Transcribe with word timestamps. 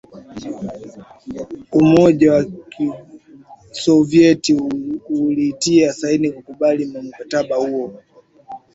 umoja 1.71 2.33
wa 2.33 2.43
kisovyeti 2.73 4.53
ulitia 5.09 5.93
saini 5.93 6.31
kukubali 6.31 6.85
mkataba 6.85 7.55
huo 7.55 7.99